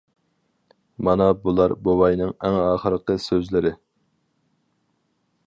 [1.07, 3.75] مانا بۇلار بوۋاينىڭ ئەڭ ئاخىرقى سۆزلىرى.